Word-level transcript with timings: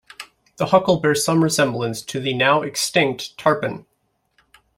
The 0.57 0.65
Hucul 0.65 0.99
bears 0.99 1.23
some 1.23 1.43
resemblance 1.43 2.01
to 2.01 2.19
the 2.19 2.33
now-extinct 2.33 3.37
Tarpan. 3.37 3.85